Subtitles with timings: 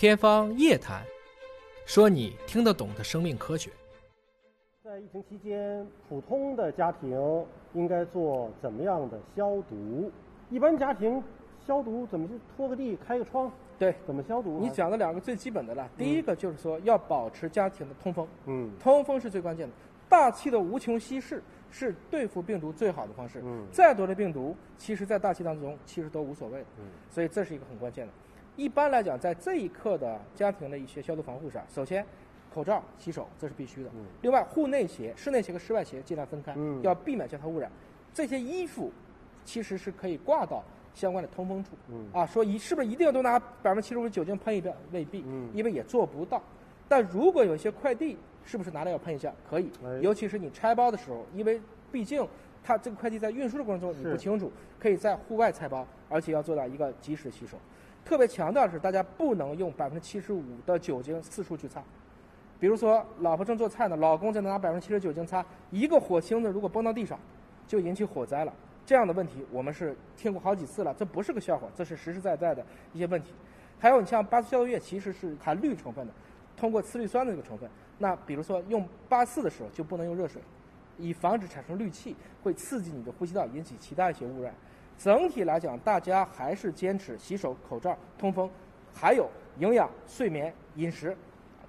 [0.00, 1.02] 天方夜谭，
[1.84, 3.70] 说你听得懂的生命科学。
[4.82, 7.44] 在疫情期间，普通的家庭
[7.74, 10.10] 应该做怎么样的消毒？
[10.48, 11.22] 一般家庭
[11.66, 13.52] 消毒怎么就拖个地、开个窗？
[13.78, 14.58] 对，怎么消毒？
[14.58, 15.86] 你讲的两个最基本的了。
[15.98, 19.74] 第一个就是说要保持家庭的通风，嗯通风是最关键的。
[20.08, 23.42] 大气的无穷稀释是对付病毒最好的方式。
[23.44, 26.66] 嗯再多的病毒，其实在大气当中其实都无所谓的。
[26.78, 28.12] 嗯所以这是一个很关键的。
[28.60, 32.04] 一般来讲，在这一刻的家庭的一些消毒防护上，首先
[32.52, 33.88] 口罩、洗手这是必须的。
[33.94, 37.72] 嗯另外，户内鞋、室内鞋和室外鞋尽量分开，嗯要避免交叉污染。
[38.12, 38.92] 这些衣服
[39.46, 41.70] 其实是可以挂到相关的通风处。
[41.88, 44.76] 嗯啊，说一是不是一定都拿百分之七十五的酒精喷一遍？
[44.92, 46.42] 未必，嗯因为也做不到。
[46.86, 49.32] 但如果有一些快递，是不是拿来要喷一下？
[49.48, 51.58] 可以哎，尤其是你拆包的时候，因为
[51.90, 52.28] 毕竟
[52.62, 57.56] 它这个快递在运输的过程中你不清楚，可以在户外拆包，而且要做到一个及时洗手。
[58.04, 61.82] 特别强调的是，大家不能用百分之七十五的酒精四处去擦。
[62.58, 67.18] 比如说，老婆正做菜呢，老公在拿百分之七十酒精擦，一个火星子如果崩到地上，
[67.66, 68.52] 就引起火灾了。
[68.84, 73.32] 这样的问题我们是听过好几次了，这不是个笑话，这是实实在在的一些问题。
[73.78, 76.12] 还有，你像八四消毒液其实是含氯成分的，
[76.56, 77.70] 通过次氯酸的这个成分。
[77.98, 80.42] 那比如说用八四的时候就不能用热水，
[80.98, 84.52] 以防止产生氯气，会刺激你的呼吸道，引起其他一些污染。
[85.02, 88.48] 整体来讲，大家还是坚持洗手、口罩、通风，
[88.92, 91.16] 还有营养、睡眠、饮食、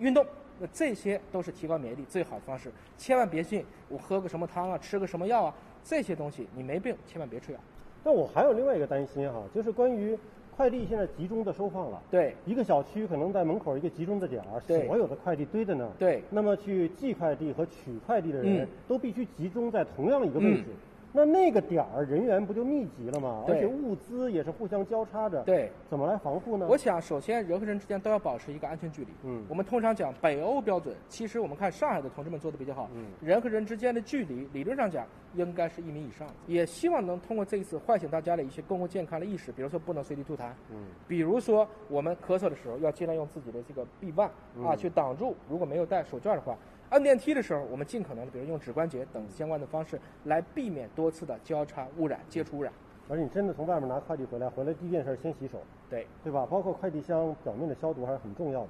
[0.00, 0.26] 运动，
[0.58, 2.72] 那这些都是提高免疫力最好的方式。
[2.98, 7.60] 千万别信我喝个什么汤啊，吃个什么药啊，这些东西你没病千万别吃药。
[8.02, 10.18] 那我还有另外一个担心哈，就是关于
[10.56, 12.02] 快递现在集中的收放了。
[12.10, 15.90] 对一个小区可能在门口一个集中的点儿，对所有的快递堆在那儿。
[16.00, 20.64] 对那么去寄快递和取快递的人嗯都必须集中在同样一个位置。
[21.12, 23.44] 那那个点儿人员不就密集了吗？
[23.46, 25.42] 而对且物资也是互相交叉着。
[25.42, 26.66] 对，怎么来防护呢？
[26.68, 29.08] 我想首先人和人之间都要保持一个安全距离。
[29.24, 32.88] 嗯我们通常讲北欧标准，其实我们看上海的同志们做的比较好。
[32.94, 35.04] 嗯人和人之间的距离理论上讲
[35.34, 46.56] 应该是一米以上，也希望能通过这一次唤醒大家的一些公共健康的意识，比如说不能随地吐痰，嗯比如说我们咳嗽的时候要尽量用自己的这个臂腕啊嗯去挡住，如果没有戴手绢的话。
[46.90, 52.72] 按电梯的时候，我们尽可能的，比如用指关节等相关的方式，来避免多次的交叉污染、接触污染。
[53.08, 56.44] 而且你真的从外面拿快递回来，回来第一件事先洗手，对，对吧？
[56.50, 58.68] 包括快递箱表面的消毒还是很重要的。